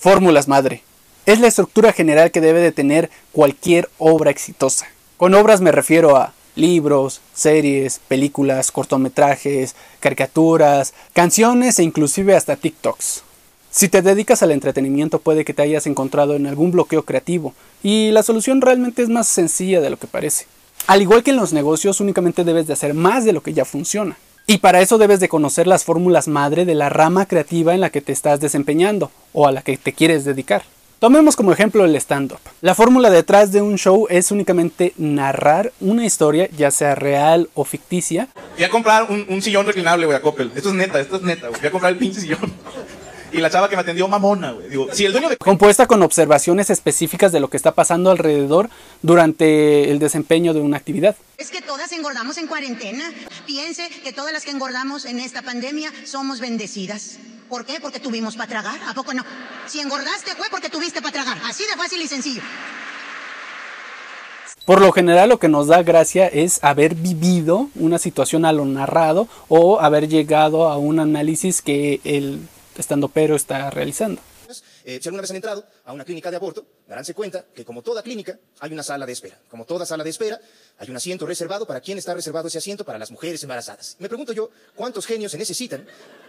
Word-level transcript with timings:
Fórmulas 0.00 0.48
madre. 0.48 0.82
Es 1.26 1.40
la 1.40 1.46
estructura 1.46 1.92
general 1.92 2.30
que 2.30 2.40
debe 2.40 2.60
de 2.60 2.72
tener 2.72 3.10
cualquier 3.32 3.90
obra 3.98 4.30
exitosa. 4.30 4.86
Con 5.18 5.34
obras 5.34 5.60
me 5.60 5.72
refiero 5.72 6.16
a 6.16 6.32
libros, 6.54 7.20
series, 7.34 8.00
películas, 8.08 8.72
cortometrajes, 8.72 9.76
caricaturas, 10.00 10.94
canciones 11.12 11.78
e 11.78 11.82
inclusive 11.82 12.34
hasta 12.34 12.56
TikToks. 12.56 13.24
Si 13.70 13.90
te 13.90 14.00
dedicas 14.00 14.42
al 14.42 14.52
entretenimiento 14.52 15.18
puede 15.18 15.44
que 15.44 15.52
te 15.52 15.60
hayas 15.60 15.86
encontrado 15.86 16.34
en 16.34 16.46
algún 16.46 16.70
bloqueo 16.72 17.04
creativo 17.04 17.52
y 17.82 18.10
la 18.10 18.22
solución 18.22 18.62
realmente 18.62 19.02
es 19.02 19.10
más 19.10 19.28
sencilla 19.28 19.82
de 19.82 19.90
lo 19.90 19.98
que 19.98 20.06
parece. 20.06 20.46
Al 20.86 21.02
igual 21.02 21.22
que 21.22 21.32
en 21.32 21.36
los 21.36 21.52
negocios 21.52 22.00
únicamente 22.00 22.42
debes 22.42 22.66
de 22.66 22.72
hacer 22.72 22.94
más 22.94 23.26
de 23.26 23.34
lo 23.34 23.42
que 23.42 23.52
ya 23.52 23.66
funciona. 23.66 24.16
Y 24.46 24.58
para 24.58 24.80
eso 24.80 24.98
debes 24.98 25.20
de 25.20 25.28
conocer 25.28 25.66
las 25.66 25.84
fórmulas 25.84 26.28
madre 26.28 26.64
de 26.64 26.74
la 26.74 26.88
rama 26.88 27.26
creativa 27.26 27.74
en 27.74 27.80
la 27.80 27.90
que 27.90 28.00
te 28.00 28.12
estás 28.12 28.40
desempeñando 28.40 29.10
o 29.32 29.46
a 29.46 29.52
la 29.52 29.62
que 29.62 29.76
te 29.76 29.92
quieres 29.92 30.24
dedicar. 30.24 30.62
Tomemos 31.00 31.34
como 31.34 31.50
ejemplo 31.50 31.86
el 31.86 31.96
stand-up. 31.96 32.40
La 32.60 32.74
fórmula 32.74 33.08
detrás 33.08 33.52
de 33.52 33.62
un 33.62 33.78
show 33.78 34.06
es 34.10 34.30
únicamente 34.30 34.92
narrar 34.98 35.72
una 35.80 36.04
historia, 36.04 36.46
ya 36.54 36.70
sea 36.70 36.94
real 36.94 37.48
o 37.54 37.64
ficticia. 37.64 38.28
Voy 38.56 38.64
a 38.64 38.68
comprar 38.68 39.06
un, 39.10 39.40
sillón 39.40 39.64
reclinable, 39.64 40.04
güey, 40.04 40.18
a 40.18 40.20
Coppel. 40.20 40.52
Esto 40.54 40.68
es 40.68 40.74
neta, 40.74 41.00
esto 41.00 41.16
es 41.16 41.22
neta. 41.22 41.48
Voy 41.48 41.66
a 41.66 41.70
comprar 41.70 41.92
el 41.92 41.98
pinche 41.98 42.20
sillón. 42.20 42.52
Y 43.32 43.38
la 43.38 43.50
chava 43.50 43.68
que 43.68 43.76
me 43.76 43.82
atendió, 43.82 44.08
mamona, 44.08 44.52
güey. 44.52 44.68
Digo, 44.68 44.88
si 44.92 45.04
el 45.04 45.12
dueño 45.12 45.28
de... 45.28 45.36
Compuesta 45.36 45.86
con 45.86 46.02
observaciones 46.02 46.70
específicas 46.70 47.32
de 47.32 47.40
lo 47.40 47.48
que 47.48 47.56
está 47.56 47.72
pasando 47.72 48.10
alrededor 48.10 48.70
durante 49.02 49.90
el 49.90 49.98
desempeño 49.98 50.52
de 50.54 50.60
una 50.60 50.76
actividad. 50.76 51.16
Es 51.38 51.50
que 51.50 51.62
todas 51.62 51.92
engordamos 51.92 52.38
en 52.38 52.46
cuarentena. 52.46 53.04
Piense 53.46 53.88
que 54.02 54.12
todas 54.12 54.32
las 54.32 54.44
que 54.44 54.50
engordamos 54.50 55.04
en 55.04 55.20
esta 55.20 55.42
pandemia 55.42 55.90
somos 56.04 56.40
bendecidas. 56.40 57.18
¿Por 57.48 57.64
qué? 57.64 57.80
Porque 57.80 58.00
tuvimos 58.00 58.36
para 58.36 58.48
tragar. 58.48 58.80
¿A 58.88 58.94
poco 58.94 59.12
no? 59.14 59.24
Si 59.66 59.80
engordaste 59.80 60.34
fue 60.36 60.46
porque 60.50 60.68
tuviste 60.68 61.00
para 61.02 61.12
tragar. 61.12 61.38
Así 61.46 61.64
de 61.64 61.76
fácil 61.76 62.00
y 62.00 62.06
sencillo. 62.06 62.42
Por 64.64 64.80
lo 64.80 64.92
general 64.92 65.30
lo 65.30 65.38
que 65.38 65.48
nos 65.48 65.66
da 65.66 65.82
gracia 65.82 66.28
es 66.28 66.62
haber 66.62 66.94
vivido 66.94 67.68
una 67.74 67.98
situación 67.98 68.44
a 68.44 68.52
lo 68.52 68.64
narrado 68.66 69.26
o 69.48 69.80
haber 69.80 70.06
llegado 70.06 70.68
a 70.68 70.76
un 70.76 71.00
análisis 71.00 71.60
que 71.60 72.00
el 72.04 72.40
estando 72.80 73.08
pero 73.08 73.36
está 73.36 73.70
realizando. 73.70 74.20
Eh, 74.84 74.98
si 75.00 75.08
alguna 75.08 75.20
vez 75.20 75.30
han 75.30 75.36
entrado 75.36 75.64
a 75.84 75.92
una 75.92 76.04
clínica 76.04 76.30
de 76.30 76.36
aborto, 76.36 76.66
daránse 76.88 77.14
cuenta 77.14 77.44
que 77.54 77.64
como 77.64 77.82
toda 77.82 78.02
clínica 78.02 78.38
hay 78.60 78.72
una 78.72 78.82
sala 78.82 79.06
de 79.06 79.12
espera. 79.12 79.38
Como 79.48 79.64
toda 79.64 79.86
sala 79.86 80.02
de 80.02 80.10
espera, 80.10 80.40
hay 80.78 80.90
un 80.90 80.96
asiento 80.96 81.26
reservado 81.26 81.66
para 81.66 81.80
quién 81.80 81.98
está 81.98 82.14
reservado 82.14 82.48
ese 82.48 82.58
asiento 82.58 82.84
para 82.84 82.98
las 82.98 83.10
mujeres 83.10 83.42
embarazadas. 83.42 83.96
Me 83.98 84.08
pregunto 84.08 84.32
yo, 84.32 84.50
¿cuántos 84.74 85.06
genios 85.06 85.32
se 85.32 85.38
necesitan 85.38 85.86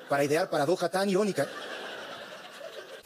para 0.09 0.23
idear 0.23 0.49
paradoja 0.49 0.89
tan 0.89 1.09
irónica? 1.09 1.47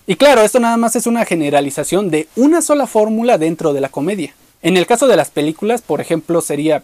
Y 0.08 0.16
claro, 0.16 0.42
esto 0.42 0.60
nada 0.60 0.78
más 0.78 0.96
es 0.96 1.08
una 1.08 1.26
generalización 1.26 2.12
de 2.12 2.28
una 2.36 2.62
sola 2.62 2.86
fórmula 2.86 3.38
dentro 3.38 3.74
de 3.74 3.82
la 3.82 3.90
comedia. 3.90 4.36
En 4.62 4.78
el 4.78 4.86
caso 4.86 5.08
de 5.08 5.16
las 5.16 5.30
películas, 5.30 5.82
por 5.82 6.02
ejemplo, 6.02 6.42
sería, 6.42 6.84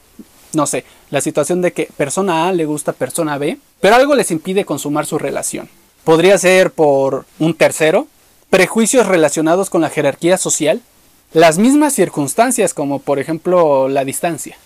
no 0.53 0.65
sé, 0.65 0.85
la 1.09 1.21
situación 1.21 1.61
de 1.61 1.73
que 1.73 1.89
persona 1.97 2.47
A 2.47 2.53
le 2.53 2.65
gusta 2.65 2.93
persona 2.93 3.37
B, 3.37 3.59
pero 3.79 3.95
algo 3.95 4.15
les 4.15 4.31
impide 4.31 4.65
consumar 4.65 5.05
su 5.05 5.17
relación. 5.17 5.69
Podría 6.03 6.37
ser 6.39 6.71
por 6.71 7.25
un 7.37 7.53
tercero, 7.53 8.07
prejuicios 8.49 9.05
relacionados 9.05 9.69
con 9.69 9.81
la 9.81 9.91
jerarquía 9.91 10.37
social, 10.37 10.81
las 11.31 11.59
mismas 11.59 11.93
circunstancias 11.93 12.73
como 12.73 12.99
por 12.99 13.19
ejemplo 13.19 13.87
la 13.87 14.03
distancia, 14.03 14.57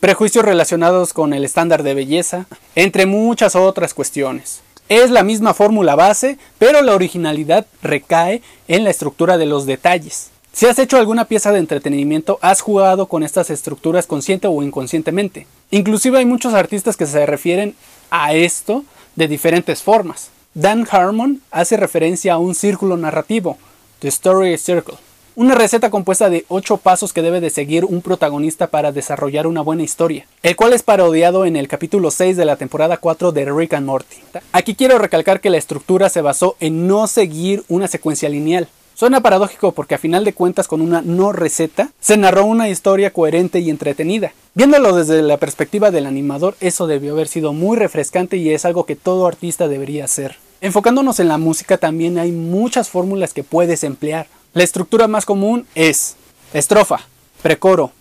prejuicios 0.00 0.42
relacionados 0.42 1.12
con 1.12 1.34
el 1.34 1.44
estándar 1.44 1.82
de 1.82 1.92
belleza, 1.92 2.46
entre 2.74 3.04
muchas 3.04 3.56
otras 3.56 3.92
cuestiones. 3.92 4.62
Es 4.88 5.10
la 5.10 5.22
misma 5.22 5.52
fórmula 5.52 5.96
base, 5.96 6.38
pero 6.58 6.80
la 6.80 6.94
originalidad 6.94 7.66
recae 7.82 8.40
en 8.66 8.82
la 8.82 8.90
estructura 8.90 9.36
de 9.36 9.46
los 9.46 9.66
detalles. 9.66 10.30
Si 10.52 10.64
has 10.66 10.78
hecho 10.78 10.96
alguna 10.96 11.26
pieza 11.26 11.52
de 11.52 11.58
entretenimiento, 11.58 12.38
has 12.40 12.62
jugado 12.62 13.06
con 13.06 13.22
estas 13.22 13.50
estructuras 13.50 14.06
consciente 14.06 14.48
o 14.48 14.62
inconscientemente. 14.62 15.46
Inclusive 15.70 16.18
hay 16.18 16.24
muchos 16.24 16.54
artistas 16.54 16.96
que 16.96 17.06
se 17.06 17.26
refieren 17.26 17.74
a 18.10 18.32
esto 18.32 18.82
de 19.14 19.28
diferentes 19.28 19.82
formas. 19.82 20.30
Dan 20.54 20.84
Harmon 20.90 21.40
hace 21.52 21.76
referencia 21.76 22.32
a 22.32 22.38
un 22.38 22.56
círculo 22.56 22.96
narrativo, 22.96 23.56
The 24.00 24.08
Story 24.08 24.58
Circle, 24.58 24.96
una 25.36 25.54
receta 25.54 25.90
compuesta 25.90 26.28
de 26.28 26.44
8 26.48 26.78
pasos 26.78 27.12
que 27.12 27.22
debe 27.22 27.40
de 27.40 27.50
seguir 27.50 27.84
un 27.84 28.02
protagonista 28.02 28.66
para 28.66 28.90
desarrollar 28.90 29.46
una 29.46 29.60
buena 29.60 29.84
historia, 29.84 30.26
el 30.42 30.56
cual 30.56 30.72
es 30.72 30.82
parodiado 30.82 31.44
en 31.44 31.54
el 31.54 31.68
capítulo 31.68 32.10
6 32.10 32.36
de 32.36 32.44
la 32.44 32.56
temporada 32.56 32.96
4 32.96 33.30
de 33.30 33.44
Rick 33.44 33.74
and 33.74 33.86
Morty. 33.86 34.16
Aquí 34.50 34.74
quiero 34.74 34.98
recalcar 34.98 35.40
que 35.40 35.50
la 35.50 35.56
estructura 35.56 36.08
se 36.08 36.20
basó 36.20 36.56
en 36.58 36.88
no 36.88 37.06
seguir 37.06 37.62
una 37.68 37.86
secuencia 37.86 38.28
lineal, 38.28 38.66
Suena 39.00 39.22
paradójico 39.22 39.72
porque 39.72 39.94
a 39.94 39.98
final 39.98 40.26
de 40.26 40.34
cuentas 40.34 40.68
con 40.68 40.82
una 40.82 41.00
no 41.00 41.32
receta 41.32 41.88
se 42.02 42.18
narró 42.18 42.44
una 42.44 42.68
historia 42.68 43.14
coherente 43.14 43.58
y 43.58 43.70
entretenida. 43.70 44.34
Viéndolo 44.52 44.94
desde 44.94 45.22
la 45.22 45.38
perspectiva 45.38 45.90
del 45.90 46.04
animador, 46.04 46.54
eso 46.60 46.86
debió 46.86 47.14
haber 47.14 47.26
sido 47.26 47.54
muy 47.54 47.78
refrescante 47.78 48.36
y 48.36 48.50
es 48.50 48.66
algo 48.66 48.84
que 48.84 48.96
todo 48.96 49.26
artista 49.26 49.68
debería 49.68 50.04
hacer. 50.04 50.36
Enfocándonos 50.60 51.18
en 51.18 51.28
la 51.28 51.38
música 51.38 51.78
también 51.78 52.18
hay 52.18 52.30
muchas 52.30 52.90
fórmulas 52.90 53.32
que 53.32 53.42
puedes 53.42 53.84
emplear. 53.84 54.26
La 54.52 54.64
estructura 54.64 55.08
más 55.08 55.24
común 55.24 55.66
es 55.74 56.16
estrofa, 56.52 57.00
precoro, 57.40 57.92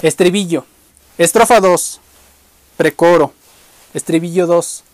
estribillo, 0.00 0.64
estrofa 1.18 1.60
2, 1.60 2.00
precoro, 2.78 3.34
estribillo 3.92 4.46
2, 4.46 4.84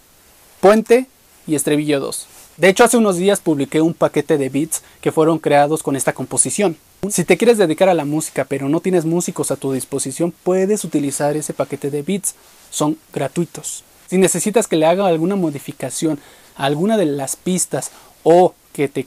puente 0.60 1.06
y 1.46 1.54
estribillo 1.54 2.00
2. 2.00 2.26
De 2.58 2.68
hecho, 2.68 2.84
hace 2.84 2.98
unos 2.98 3.16
días 3.16 3.40
publiqué 3.40 3.80
un 3.80 3.94
paquete 3.94 4.36
de 4.36 4.50
beats 4.50 4.82
que 5.00 5.10
fueron 5.10 5.38
creados 5.38 5.82
con 5.82 5.96
esta 5.96 6.12
composición. 6.12 6.76
Si 7.08 7.24
te 7.24 7.38
quieres 7.38 7.56
dedicar 7.56 7.88
a 7.88 7.94
la 7.94 8.04
música 8.04 8.44
pero 8.44 8.68
no 8.68 8.80
tienes 8.80 9.06
músicos 9.06 9.50
a 9.50 9.56
tu 9.56 9.72
disposición, 9.72 10.34
puedes 10.42 10.84
utilizar 10.84 11.36
ese 11.36 11.54
paquete 11.54 11.90
de 11.90 12.02
beats. 12.02 12.34
Son 12.70 12.98
gratuitos. 13.12 13.84
Si 14.06 14.18
necesitas 14.18 14.68
que 14.68 14.76
le 14.76 14.86
haga 14.86 15.06
alguna 15.06 15.34
modificación 15.34 16.20
a 16.56 16.66
alguna 16.66 16.98
de 16.98 17.06
las 17.06 17.36
pistas 17.36 17.90
o 18.22 18.54
que 18.74 18.88
te 18.88 19.06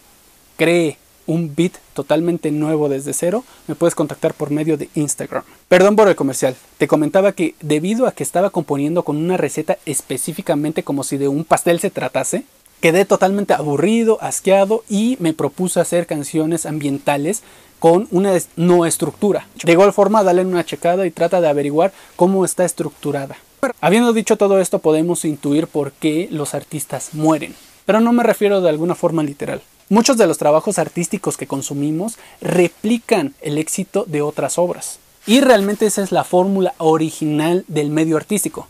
cree 0.57 0.97
un 1.28 1.53
beat 1.55 1.73
totalmente 1.94 2.51
nuevo 2.51 2.89
desde 2.89 3.13
cero, 3.13 3.44
me 3.67 3.75
puedes 3.75 3.95
contactar 3.95 4.34
por 4.34 4.50
medio 4.50 4.78
de 4.78 4.89
Instagram. 4.95 5.44
Perdón 5.67 5.95
por 5.95 6.07
el 6.07 6.16
comercial, 6.16 6.55
te 6.78 6.88
comentaba 6.88 7.31
que 7.31 7.55
debido 7.61 8.07
a 8.07 8.11
que 8.11 8.23
estaba 8.23 8.50
componiendo 8.50 9.03
con 9.03 9.17
una 9.17 9.38
receta 9.38 9.78
específicamente 9.85 10.84
como 10.84 11.03
si 11.03 11.17
de 11.17 11.28
un 11.28 11.44
pastel 11.44 11.79
se 11.79 11.91
tratase, 11.91 12.44
Quedé 12.85 13.03
totalmente 13.03 13.56
aburrido, 13.56 14.19
asqueado 14.22 14.84
y 14.88 15.18
me 15.19 15.34
propuse 15.34 15.79
hacer 15.79 16.06
canciones 16.06 16.68
ambientales 16.68 17.41
con 17.79 18.07
una 18.12 18.38
no 18.57 18.85
estructura. 18.85 19.47
De 19.63 19.72
igual 19.72 19.91
forma, 19.91 20.23
dale 20.23 20.46
una 20.46 20.63
checada 20.63 21.07
y 21.07 21.09
trata 21.09 21.41
de 21.41 21.47
averiguar 21.47 21.94
cómo 22.16 22.46
está 22.46 22.63
estructurada. 22.63 23.38
Habiendo 23.81 24.13
dicho 24.13 24.38
todo 24.38 24.59
esto, 24.59 24.78
podemos 24.78 25.25
intuir 25.25 25.66
por 25.66 25.94
qué 25.94 26.28
los 26.29 26.53
artistas 26.53 27.16
mueren. 27.16 27.56
Pero 27.88 28.01
no 28.01 28.13
me 28.13 28.22
refiero 28.22 28.62
de 28.62 28.69
alguna 28.69 28.94
forma 28.94 29.23
literal. 29.23 29.63
Muchos 29.90 30.17
de 30.17 30.28
los 30.28 30.38
trabajos 30.38 30.78
artísticos 30.78 31.38
que 31.38 31.47
consumimos 31.47 32.19
replican 32.40 33.34
el 33.41 33.57
éxito 33.57 34.06
de 34.07 34.22
otras 34.22 34.59
obras. 34.59 35.00
Y 35.25 35.41
realmente 35.41 35.88
esa 35.88 36.03
es 36.03 36.12
la 36.12 36.23
fórmula 36.23 36.75
original 36.78 37.66
del 37.67 37.90
medio 37.90 38.16
artístico. 38.16 38.67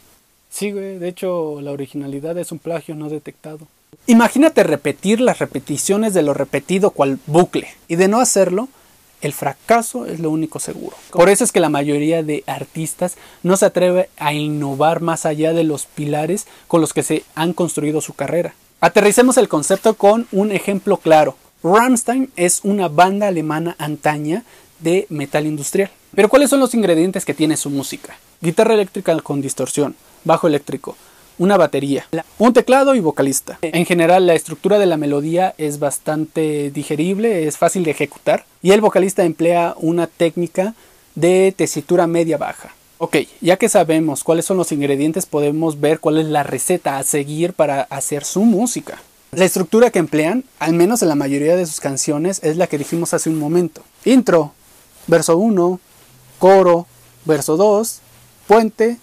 Sí, 0.49 0.71
güey, 0.71 0.99
de 0.99 1.09
hecho 1.09 1.59
la 1.59 1.71
originalidad 1.71 2.37
es 2.37 2.53
un 2.53 2.59
plagio 2.59 2.95
no 2.95 3.09
detectado. 3.09 3.67
Imagínate 4.07 4.63
repetir 4.63 5.19
las 5.19 5.39
repeticiones 5.39 6.13
de 6.13 6.21
lo 6.21 6.33
repetido 6.33 6.91
cual 6.91 7.19
bucle, 7.25 7.67
y 7.87 7.95
de 7.95 8.07
no 8.07 8.19
hacerlo, 8.19 8.69
el 9.21 9.33
fracaso 9.33 10.05
es 10.05 10.19
lo 10.19 10.29
único 10.29 10.59
seguro. 10.59 10.95
Por 11.11 11.29
eso 11.29 11.43
es 11.43 11.51
que 11.51 11.59
la 11.59 11.69
mayoría 11.69 12.21
de 12.21 12.43
artistas 12.45 13.15
no 13.41 13.57
se 13.57 13.65
atreve 13.65 14.09
a 14.17 14.33
innovar 14.33 15.01
más 15.01 15.25
allá 15.25 15.53
de 15.53 15.63
los 15.63 15.87
pilares 15.87 16.45
con 16.67 16.81
los 16.81 16.93
que 16.93 17.01
se 17.01 17.23
han 17.33 17.53
construido 17.53 18.01
su 18.01 18.13
carrera. 18.13 18.53
Aterricemos 18.81 19.37
el 19.37 19.47
concepto 19.47 19.95
con 19.95 20.27
un 20.31 20.51
ejemplo 20.51 20.97
claro. 20.97 21.37
Rammstein 21.63 22.31
es 22.35 22.59
una 22.63 22.87
banda 22.87 23.27
alemana 23.27 23.75
antaña 23.79 24.43
de 24.79 25.07
metal 25.09 25.47
industrial. 25.47 25.89
Pero 26.13 26.29
¿cuáles 26.29 26.51
son 26.51 26.59
los 26.59 26.75
ingredientes 26.75 27.25
que 27.25 27.33
tiene 27.33 27.57
su 27.57 27.71
música? 27.71 28.17
Guitarra 28.41 28.75
eléctrica 28.75 29.19
con 29.21 29.41
distorsión, 29.41 29.95
bajo 30.23 30.47
eléctrico, 30.47 30.95
una 31.37 31.57
batería, 31.57 32.07
un 32.37 32.53
teclado 32.53 32.95
y 32.95 32.99
vocalista. 32.99 33.59
En 33.61 33.85
general, 33.85 34.27
la 34.27 34.35
estructura 34.35 34.79
de 34.79 34.85
la 34.85 34.97
melodía 34.97 35.53
es 35.57 35.79
bastante 35.79 36.71
digerible, 36.71 37.47
es 37.47 37.57
fácil 37.57 37.83
de 37.83 37.91
ejecutar 37.91 38.45
y 38.61 38.71
el 38.71 38.81
vocalista 38.81 39.23
emplea 39.23 39.75
una 39.77 40.07
técnica 40.07 40.73
de 41.15 41.53
tesitura 41.55 42.07
media 42.07 42.37
baja. 42.37 42.73
Ok, 42.97 43.17
ya 43.41 43.57
que 43.57 43.67
sabemos 43.67 44.23
cuáles 44.23 44.45
son 44.45 44.57
los 44.57 44.71
ingredientes, 44.71 45.25
podemos 45.25 45.81
ver 45.81 45.99
cuál 45.99 46.17
es 46.17 46.27
la 46.27 46.43
receta 46.43 46.97
a 46.97 47.03
seguir 47.03 47.53
para 47.53 47.81
hacer 47.81 48.23
su 48.23 48.41
música. 48.43 49.01
La 49.31 49.43
estructura 49.43 49.91
que 49.91 49.99
emplean, 49.99 50.45
al 50.59 50.73
menos 50.73 51.01
en 51.01 51.09
la 51.09 51.15
mayoría 51.15 51.57
de 51.57 51.65
sus 51.65 51.81
canciones, 51.81 52.39
es 52.41 52.55
la 52.55 52.67
que 52.67 52.77
dijimos 52.77 53.13
hace 53.13 53.29
un 53.29 53.37
momento. 53.37 53.83
Intro, 54.05 54.53
verso 55.07 55.35
1, 55.35 55.79
coro, 56.39 56.87
verso 57.25 57.57
2, 57.57 57.99
puente 58.47 58.97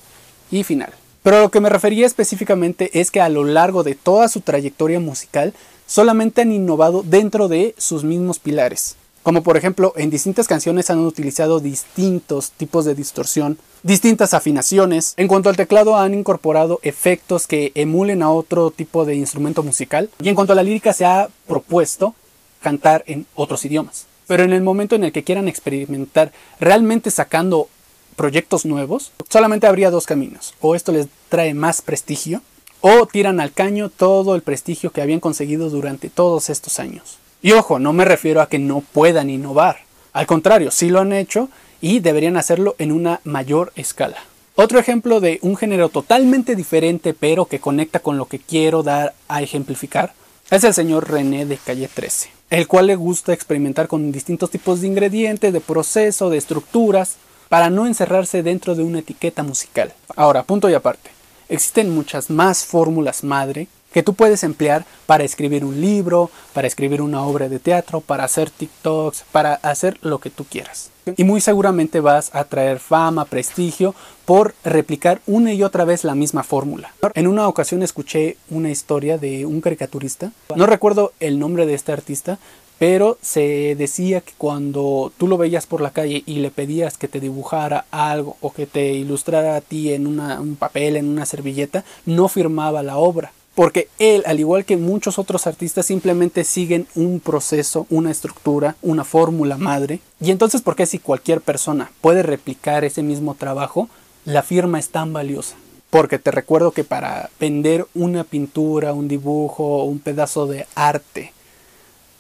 y 0.51 0.65
final. 0.65 0.95
Pero 1.23 1.41
lo 1.41 1.51
que 1.51 1.61
me 1.61 1.69
refería 1.69 2.07
específicamente 2.07 3.01
es 3.01 3.11
que 3.11 3.21
a 3.21 3.29
lo 3.29 3.45
largo 3.45 3.85
de 3.85 3.95
toda 3.95 4.29
su 4.29 4.41
trayectoria 4.41 4.99
musical 4.99 5.55
solamente 5.87 6.43
han 6.43 6.53
innovado 6.53 7.03
dentro 7.03 7.49
de 7.49 7.75
sus 7.79 8.03
mismos 8.03 8.39
pilares. 8.39 8.97
Como 9.23 9.45
por 9.45 9.57
ejemplo, 9.57 9.93
en 9.97 10.11
distintas 10.11 10.49
canciones 10.49 10.91
han 10.91 10.99
utilizado 10.99 11.61
distintos 11.61 12.51
tipos 12.51 12.85
de 12.85 12.97
distorsión, 12.97 13.57
distintas 13.85 14.35
afinaciones. 14.35 15.15
En 15.17 15.29
cuanto 15.29 15.49
al 15.49 15.57
teclado 15.57 15.97
han 15.97 16.13
incorporado 16.13 16.81
efectos 16.83 17.47
que 17.47 17.71
emulen 17.77 18.23
a 18.23 18.33
otro 18.33 18.73
tipo 18.73 19.05
de 19.05 19.15
instrumento 19.15 19.63
musical. 19.63 20.11
Y 20.21 20.29
en 20.29 20.35
cuanto 20.35 20.55
a 20.55 20.57
la 20.57 20.65
lírica 20.65 20.93
se 20.93 21.05
ha 21.05 21.29
propuesto 21.47 22.17
cantar 22.61 23.05
en 23.07 23.27
otros 23.37 23.65
idiomas. 23.65 24.07
Pero 24.27 24.43
en 24.43 24.53
el 24.53 24.63
momento 24.63 24.97
en 24.97 25.05
el 25.05 25.13
que 25.13 25.23
quieran 25.23 25.47
experimentar 25.47 26.33
realmente 26.59 27.13
sacando 27.13 27.69
proyectos 28.17 28.65
nuevos, 28.65 29.13
solamente 29.29 29.67
habría 29.67 29.91
dos 29.91 30.07
caminos. 30.07 30.55
O 30.61 30.75
esto 30.75 30.93
les 30.93 31.07
trae 31.29 31.55
más 31.55 31.83
prestigio, 31.83 32.43
o 32.81 33.07
tiran 33.07 33.41
al 33.41 33.53
caño 33.53 33.89
todo 33.89 34.35
el 34.35 34.43
prestigio 34.43 34.91
que 34.91 35.03
habían 35.03 35.21
conseguido 35.21 35.71
durante 35.71 36.11
todos 36.11 36.51
estos 36.51 36.79
años. 36.79 37.19
Y 37.41 37.53
ojo, 37.53 37.79
no 37.79 37.93
me 37.93 38.05
refiero 38.05 38.41
a 38.41 38.49
que 38.49 38.59
no 38.59 38.81
puedan 38.81 39.31
innovar. 39.31 39.79
Al 40.13 40.27
contrario, 40.27 40.71
sí 40.71 40.91
lo 40.91 41.01
han 41.01 41.13
hecho 41.13 41.49
y 41.81 42.01
deberían 42.01 42.37
hacerlo 42.37 42.77
en 42.79 42.93
una 42.93 43.21
mayor 43.25 43.73
escala. 43.77 44.19
Otro 44.55 44.79
ejemplo 44.79 45.21
de 45.21 45.39
un 45.43 45.57
género 45.57 45.89
totalmente 45.89 46.55
diferente 46.55 47.15
pero 47.15 47.47
que 47.47 47.59
conecta 47.59 48.01
con 48.01 48.19
lo 48.19 48.27
que 48.27 48.39
quiero 48.39 48.83
dar 48.83 49.15
a 49.27 49.43
ejemplificar 49.43 50.13
es 50.51 50.63
el 50.65 50.75
señor 50.75 51.11
René 51.11 51.47
de 51.47 51.57
Calle 51.57 51.89
13, 51.89 52.29
el 52.51 52.69
cual 52.69 52.89
le 52.89 52.97
gusta 52.97 53.33
experimentar 53.33 53.89
con 53.89 54.13
distintos 54.13 54.51
tipos 54.51 54.83
de 54.83 54.89
ingredientes, 54.89 55.53
de 55.53 55.61
proceso, 55.61 56.29
de 56.29 56.37
estructuras, 56.37 57.17
para 57.53 57.69
no 57.69 57.87
encerrarse 57.87 58.43
dentro 58.43 58.75
de 58.75 58.83
una 58.83 59.01
etiqueta 59.01 59.43
musical. 59.43 59.93
Ahora, 60.17 60.43
punto 60.43 60.71
y 60.71 60.75
aparte, 60.75 61.11
existen 61.51 61.95
muchas 61.95 62.31
más 62.31 62.65
fórmulas 62.65 63.25
madre 63.25 63.69
que 63.93 64.03
tú 64.03 64.15
puedes 64.15 64.43
emplear 64.43 64.87
para 65.05 65.25
escribir 65.25 65.63
un 65.63 65.79
libro, 65.79 66.31
para 66.55 66.67
escribir 66.67 67.03
una 67.03 67.23
obra 67.27 67.51
de 67.51 67.59
teatro, 67.59 68.01
para 68.01 68.25
hacer 68.25 68.49
TikToks, 68.49 69.25
para 69.33 69.57
hacer 69.57 69.99
lo 70.01 70.19
que 70.19 70.31
tú 70.31 70.47
quieras. 70.47 70.89
Y 71.17 71.25
muy 71.25 71.43
seguramente 71.43 72.01
vas 72.01 72.35
a 72.35 72.45
traer 72.45 72.79
fama, 72.79 73.27
prestigio 73.27 73.95
por 74.25 74.55
replicar 74.65 75.21
una 75.27 75.53
y 75.53 75.63
otra 75.63 75.85
vez 75.85 76.05
la 76.05 76.15
misma 76.15 76.45
fórmula. 76.45 76.95
En 77.13 77.27
una 77.27 77.49
ocasión 77.49 77.83
escuché 77.83 78.39
una 78.49 78.71
historia 78.71 79.19
de 79.19 79.45
un 79.45 79.61
caricaturista, 79.61 80.33
no 80.57 80.65
recuerdo 80.65 81.13
el 81.21 81.39
nombre 81.39 81.67
de 81.67 81.75
este 81.75 81.93
artista, 81.93 82.39
pero 82.83 83.17
se 83.23 83.77
decía 83.77 84.23
que 84.23 84.33
cuando 84.37 85.13
tú 85.17 85.29
lo 85.29 85.39
veías 85.39 85.67
por 85.67 85.81
la 85.81 85.93
calle 85.93 86.25
y 86.27 86.41
le 86.41 86.51
pedías 86.51 86.99
que 86.99 87.07
te 87.07 87.21
dibujara 87.21 87.85
algo 87.93 88.37
o 88.41 88.53
que 88.53 88.67
te 88.67 88.95
ilustrara 88.95 89.55
a 89.55 89.61
ti 89.61 89.93
en 89.93 90.09
un 90.09 90.57
papel, 90.57 90.97
en 90.97 91.07
una 91.07 91.25
servilleta, 91.25 91.85
no 92.07 92.27
firmaba 92.27 92.83
la 92.83 92.97
obra 92.97 93.33
porque 93.55 93.87
él, 94.01 94.25
al 94.27 94.41
igual 94.41 94.65
que 94.65 94.77
muchos 94.77 95.21
otros 95.21 95.47
artistas, 95.47 95.87
simplemente 95.87 96.43
siguen 96.43 96.89
un 96.97 97.21
proceso, 97.21 97.87
una 97.89 98.11
estructura, 98.11 98.75
una 98.83 99.05
fórmula 99.05 99.57
madre. 99.59 100.01
Y 100.21 100.33
entonces, 100.33 100.61
¿por 100.61 100.75
qué 100.75 100.85
si 100.85 100.99
cualquier 100.99 101.41
persona 101.41 101.93
puede 102.01 102.25
replicar 102.25 102.83
ese 102.85 103.05
mismo 103.05 103.37
trabajo, 103.37 103.91
la 104.25 104.43
firma 104.43 104.81
es 104.81 104.89
tan 104.89 105.13
valiosa? 105.13 105.55
Porque 105.91 106.19
te 106.19 106.33
recuerdo 106.33 106.73
que 106.73 106.83
para 106.83 107.31
vender 107.39 107.87
una 107.95 108.25
pintura, 108.25 108.93
un 108.93 109.07
dibujo, 109.07 109.85
un 109.85 110.01
pedazo 110.01 110.49
de 110.49 110.67
arte 110.75 111.33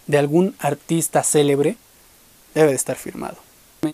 de 0.06 0.18
algún 0.18 0.54
artista 0.58 1.22
célebre, 1.22 1.76
debe 2.54 2.70
de 2.70 2.76
estar 2.76 2.96
firmado. 2.96 3.36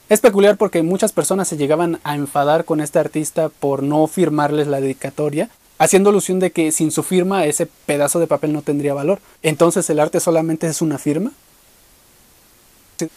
Es 0.09 0.21
peculiar 0.21 0.57
porque 0.57 0.83
muchas 0.83 1.13
personas 1.13 1.49
se 1.49 1.57
llegaban 1.57 1.99
a 2.05 2.15
enfadar 2.15 2.65
con 2.65 2.81
este 2.81 2.99
artista 2.99 3.49
por 3.49 3.83
no 3.83 4.07
firmarles 4.07 4.67
la 4.67 4.81
dedicatoria 4.81 5.49
haciendo 5.79 6.11
alusión 6.11 6.41
de 6.41 6.51
que 6.51 6.73
sin 6.73 6.91
su 6.91 7.03
firma 7.03 7.47
ese 7.47 7.67
pedazo 7.67 8.19
de 8.19 8.27
papel 8.27 8.53
no 8.53 8.63
tendría 8.63 8.95
valor. 8.95 9.21
Entonces 9.43 9.89
el 9.91 10.01
arte 10.01 10.21
solamente 10.21 10.67
es 10.67 10.83
una 10.83 10.99
firma. 10.99 11.33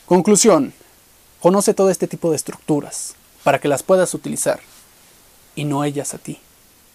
Conclusión. 0.06 0.74
Conoce 1.42 1.74
todo 1.74 1.90
este 1.90 2.08
tipo 2.08 2.30
de 2.30 2.36
estructuras 2.36 3.16
para 3.44 3.60
que 3.60 3.68
las 3.68 3.82
puedas 3.82 4.14
utilizar 4.14 4.60
y 5.56 5.66
no 5.66 5.84
ellas 5.84 6.14
a 6.14 6.20
ti. 6.20 6.40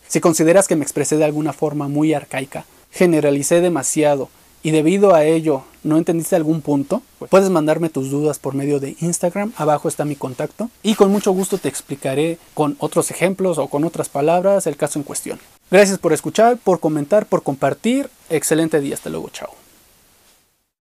Si 0.06 0.20
consideras 0.20 0.68
que 0.68 0.76
me 0.76 0.84
expresé 0.84 1.16
de 1.16 1.24
alguna 1.24 1.52
forma 1.52 1.88
muy 1.88 2.14
arcaica, 2.14 2.64
generalicé 2.92 3.60
demasiado 3.60 4.28
y 4.62 4.70
debido 4.70 5.14
a 5.14 5.24
ello 5.24 5.64
no 5.84 5.96
entendiste 5.96 6.36
algún 6.36 6.60
punto, 6.60 7.02
puedes 7.30 7.50
mandarme 7.50 7.88
tus 7.88 8.10
dudas 8.10 8.38
por 8.38 8.54
medio 8.54 8.80
de 8.80 8.96
Instagram, 9.00 9.52
abajo 9.56 9.88
está 9.88 10.04
mi 10.04 10.16
contacto 10.16 10.70
y 10.82 10.94
con 10.94 11.12
mucho 11.12 11.32
gusto 11.32 11.58
te 11.58 11.68
explicaré 11.68 12.38
con 12.54 12.76
otros 12.80 13.10
ejemplos 13.10 13.58
o 13.58 13.68
con 13.68 13.84
otras 13.84 14.08
palabras 14.08 14.66
el 14.66 14.76
caso 14.76 14.98
en 14.98 15.04
cuestión. 15.04 15.38
Gracias 15.70 15.98
por 15.98 16.12
escuchar, 16.12 16.58
por 16.58 16.80
comentar, 16.80 17.26
por 17.26 17.42
compartir. 17.42 18.08
Excelente 18.30 18.80
día, 18.80 18.94
hasta 18.94 19.10
luego, 19.10 19.30
chao. 19.30 19.65